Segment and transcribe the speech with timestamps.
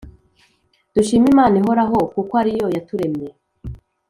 [0.93, 3.27] Dushime imana ihoraho kukwariyo yaturemye